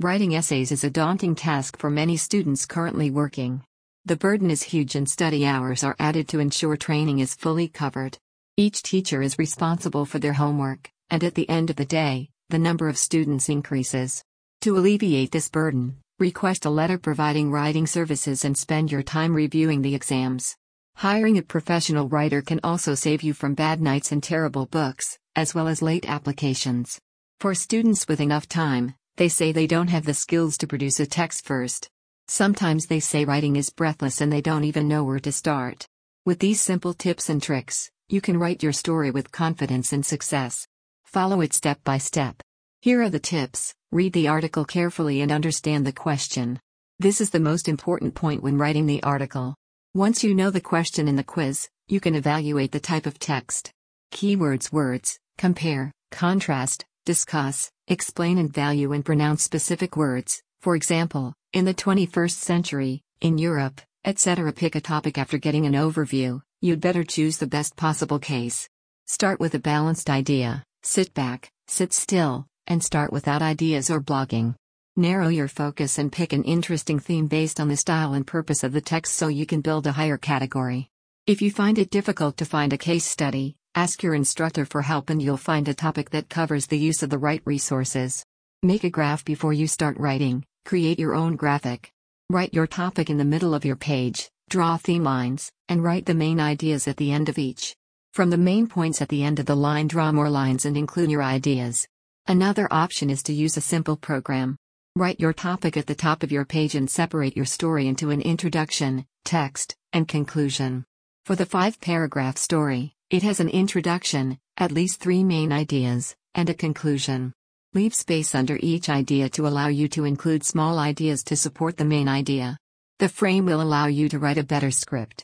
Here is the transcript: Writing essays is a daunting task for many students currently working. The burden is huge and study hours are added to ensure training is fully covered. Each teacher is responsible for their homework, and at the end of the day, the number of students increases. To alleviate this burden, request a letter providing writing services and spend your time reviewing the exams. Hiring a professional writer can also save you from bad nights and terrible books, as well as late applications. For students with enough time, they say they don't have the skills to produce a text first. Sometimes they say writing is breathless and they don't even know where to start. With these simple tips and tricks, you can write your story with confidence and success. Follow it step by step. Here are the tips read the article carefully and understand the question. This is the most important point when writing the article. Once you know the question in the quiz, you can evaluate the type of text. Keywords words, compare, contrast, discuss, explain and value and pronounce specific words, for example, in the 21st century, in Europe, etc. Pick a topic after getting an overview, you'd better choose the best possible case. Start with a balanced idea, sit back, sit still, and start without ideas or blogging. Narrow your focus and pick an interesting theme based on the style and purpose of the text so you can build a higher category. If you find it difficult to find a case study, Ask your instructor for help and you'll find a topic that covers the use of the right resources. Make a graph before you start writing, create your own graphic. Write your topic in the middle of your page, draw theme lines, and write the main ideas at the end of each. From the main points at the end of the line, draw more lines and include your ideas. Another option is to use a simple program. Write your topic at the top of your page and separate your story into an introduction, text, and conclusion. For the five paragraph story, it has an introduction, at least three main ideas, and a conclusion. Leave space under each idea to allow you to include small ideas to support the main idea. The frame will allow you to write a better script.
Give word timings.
Writing 0.00 0.34
essays 0.34 0.72
is 0.72 0.82
a 0.82 0.90
daunting 0.90 1.36
task 1.36 1.78
for 1.78 1.88
many 1.88 2.16
students 2.16 2.66
currently 2.66 3.12
working. 3.12 3.62
The 4.04 4.16
burden 4.16 4.50
is 4.50 4.64
huge 4.64 4.96
and 4.96 5.08
study 5.08 5.46
hours 5.46 5.84
are 5.84 5.94
added 6.00 6.26
to 6.30 6.40
ensure 6.40 6.76
training 6.76 7.20
is 7.20 7.36
fully 7.36 7.68
covered. 7.68 8.18
Each 8.56 8.82
teacher 8.82 9.22
is 9.22 9.38
responsible 9.38 10.04
for 10.04 10.18
their 10.18 10.32
homework, 10.32 10.90
and 11.10 11.22
at 11.22 11.36
the 11.36 11.48
end 11.48 11.70
of 11.70 11.76
the 11.76 11.84
day, 11.84 12.28
the 12.48 12.58
number 12.58 12.88
of 12.88 12.98
students 12.98 13.48
increases. 13.48 14.24
To 14.62 14.76
alleviate 14.76 15.30
this 15.30 15.48
burden, 15.48 15.98
request 16.18 16.64
a 16.64 16.70
letter 16.70 16.98
providing 16.98 17.52
writing 17.52 17.86
services 17.86 18.44
and 18.44 18.58
spend 18.58 18.90
your 18.90 19.04
time 19.04 19.32
reviewing 19.32 19.82
the 19.82 19.94
exams. 19.94 20.56
Hiring 20.96 21.38
a 21.38 21.42
professional 21.42 22.08
writer 22.08 22.42
can 22.42 22.58
also 22.64 22.96
save 22.96 23.22
you 23.22 23.32
from 23.32 23.54
bad 23.54 23.80
nights 23.80 24.10
and 24.10 24.20
terrible 24.20 24.66
books, 24.66 25.20
as 25.36 25.54
well 25.54 25.68
as 25.68 25.82
late 25.82 26.08
applications. 26.08 26.98
For 27.38 27.54
students 27.54 28.08
with 28.08 28.20
enough 28.20 28.48
time, 28.48 28.96
they 29.16 29.28
say 29.28 29.52
they 29.52 29.66
don't 29.66 29.88
have 29.88 30.04
the 30.04 30.14
skills 30.14 30.56
to 30.58 30.66
produce 30.66 31.00
a 31.00 31.06
text 31.06 31.44
first. 31.44 31.88
Sometimes 32.28 32.86
they 32.86 33.00
say 33.00 33.24
writing 33.24 33.56
is 33.56 33.70
breathless 33.70 34.20
and 34.20 34.32
they 34.32 34.40
don't 34.40 34.64
even 34.64 34.88
know 34.88 35.04
where 35.04 35.20
to 35.20 35.32
start. 35.32 35.86
With 36.24 36.38
these 36.38 36.60
simple 36.60 36.94
tips 36.94 37.28
and 37.28 37.42
tricks, 37.42 37.90
you 38.08 38.20
can 38.20 38.38
write 38.38 38.62
your 38.62 38.72
story 38.72 39.10
with 39.10 39.32
confidence 39.32 39.92
and 39.92 40.04
success. 40.04 40.66
Follow 41.04 41.40
it 41.40 41.52
step 41.52 41.82
by 41.84 41.98
step. 41.98 42.42
Here 42.80 43.02
are 43.02 43.10
the 43.10 43.20
tips 43.20 43.74
read 43.94 44.12
the 44.12 44.26
article 44.26 44.64
carefully 44.64 45.20
and 45.20 45.30
understand 45.30 45.86
the 45.86 45.92
question. 45.92 46.58
This 46.98 47.20
is 47.20 47.30
the 47.30 47.38
most 47.38 47.68
important 47.68 48.16
point 48.16 48.42
when 48.42 48.58
writing 48.58 48.86
the 48.86 49.00
article. 49.04 49.54
Once 49.94 50.24
you 50.24 50.34
know 50.34 50.50
the 50.50 50.60
question 50.60 51.06
in 51.06 51.14
the 51.14 51.22
quiz, 51.22 51.68
you 51.86 52.00
can 52.00 52.16
evaluate 52.16 52.72
the 52.72 52.80
type 52.80 53.06
of 53.06 53.20
text. 53.20 53.70
Keywords 54.10 54.72
words, 54.72 55.20
compare, 55.38 55.92
contrast, 56.10 56.84
discuss, 57.04 57.70
explain 57.88 58.38
and 58.38 58.52
value 58.52 58.92
and 58.92 59.04
pronounce 59.04 59.42
specific 59.42 59.96
words, 59.96 60.42
for 60.60 60.74
example, 60.76 61.34
in 61.52 61.64
the 61.64 61.74
21st 61.74 62.32
century, 62.32 63.02
in 63.20 63.38
Europe, 63.38 63.80
etc. 64.04 64.52
Pick 64.52 64.74
a 64.74 64.80
topic 64.80 65.18
after 65.18 65.38
getting 65.38 65.66
an 65.66 65.74
overview, 65.74 66.40
you'd 66.60 66.80
better 66.80 67.04
choose 67.04 67.38
the 67.38 67.46
best 67.46 67.76
possible 67.76 68.18
case. 68.18 68.68
Start 69.06 69.40
with 69.40 69.54
a 69.54 69.58
balanced 69.58 70.08
idea, 70.08 70.62
sit 70.82 71.12
back, 71.14 71.50
sit 71.68 71.92
still, 71.92 72.46
and 72.66 72.82
start 72.82 73.12
without 73.12 73.42
ideas 73.42 73.90
or 73.90 74.00
blogging. 74.00 74.54
Narrow 74.96 75.28
your 75.28 75.48
focus 75.48 75.98
and 75.98 76.12
pick 76.12 76.32
an 76.32 76.44
interesting 76.44 76.98
theme 76.98 77.26
based 77.26 77.58
on 77.60 77.68
the 77.68 77.76
style 77.76 78.14
and 78.14 78.26
purpose 78.26 78.62
of 78.62 78.72
the 78.72 78.80
text 78.80 79.14
so 79.14 79.28
you 79.28 79.44
can 79.44 79.60
build 79.60 79.86
a 79.86 79.92
higher 79.92 80.16
category. 80.16 80.88
If 81.26 81.42
you 81.42 81.50
find 81.50 81.78
it 81.78 81.90
difficult 81.90 82.36
to 82.36 82.44
find 82.44 82.72
a 82.72 82.78
case 82.78 83.04
study, 83.04 83.56
Ask 83.76 84.04
your 84.04 84.14
instructor 84.14 84.64
for 84.64 84.82
help 84.82 85.10
and 85.10 85.20
you'll 85.20 85.36
find 85.36 85.66
a 85.66 85.74
topic 85.74 86.10
that 86.10 86.28
covers 86.28 86.68
the 86.68 86.78
use 86.78 87.02
of 87.02 87.10
the 87.10 87.18
right 87.18 87.42
resources. 87.44 88.24
Make 88.62 88.84
a 88.84 88.90
graph 88.90 89.24
before 89.24 89.52
you 89.52 89.66
start 89.66 89.98
writing, 89.98 90.44
create 90.64 91.00
your 91.00 91.12
own 91.12 91.34
graphic. 91.34 91.90
Write 92.30 92.54
your 92.54 92.68
topic 92.68 93.10
in 93.10 93.18
the 93.18 93.24
middle 93.24 93.52
of 93.52 93.64
your 93.64 93.74
page, 93.74 94.30
draw 94.48 94.76
theme 94.76 95.02
lines, 95.02 95.50
and 95.68 95.82
write 95.82 96.06
the 96.06 96.14
main 96.14 96.38
ideas 96.38 96.86
at 96.86 96.98
the 96.98 97.10
end 97.10 97.28
of 97.28 97.36
each. 97.36 97.74
From 98.12 98.30
the 98.30 98.38
main 98.38 98.68
points 98.68 99.02
at 99.02 99.08
the 99.08 99.24
end 99.24 99.40
of 99.40 99.46
the 99.46 99.56
line, 99.56 99.88
draw 99.88 100.12
more 100.12 100.30
lines 100.30 100.64
and 100.64 100.76
include 100.76 101.10
your 101.10 101.24
ideas. 101.24 101.84
Another 102.28 102.68
option 102.70 103.10
is 103.10 103.24
to 103.24 103.32
use 103.32 103.56
a 103.56 103.60
simple 103.60 103.96
program. 103.96 104.56
Write 104.94 105.18
your 105.18 105.32
topic 105.32 105.76
at 105.76 105.88
the 105.88 105.96
top 105.96 106.22
of 106.22 106.30
your 106.30 106.44
page 106.44 106.76
and 106.76 106.88
separate 106.88 107.34
your 107.34 107.44
story 107.44 107.88
into 107.88 108.10
an 108.10 108.20
introduction, 108.20 109.04
text, 109.24 109.74
and 109.92 110.06
conclusion. 110.06 110.84
For 111.26 111.34
the 111.34 111.44
five 111.44 111.80
paragraph 111.80 112.38
story, 112.38 112.94
it 113.14 113.22
has 113.22 113.38
an 113.38 113.48
introduction, 113.48 114.36
at 114.56 114.72
least 114.72 114.98
three 114.98 115.22
main 115.22 115.52
ideas, 115.52 116.16
and 116.34 116.50
a 116.50 116.54
conclusion. 116.54 117.32
Leave 117.72 117.94
space 117.94 118.34
under 118.34 118.58
each 118.60 118.88
idea 118.88 119.28
to 119.28 119.46
allow 119.46 119.68
you 119.68 119.86
to 119.86 120.04
include 120.04 120.42
small 120.42 120.80
ideas 120.80 121.22
to 121.22 121.36
support 121.36 121.76
the 121.76 121.84
main 121.84 122.08
idea. 122.08 122.58
The 122.98 123.08
frame 123.08 123.46
will 123.46 123.62
allow 123.62 123.86
you 123.86 124.08
to 124.08 124.18
write 124.18 124.38
a 124.38 124.42
better 124.42 124.72
script. 124.72 125.12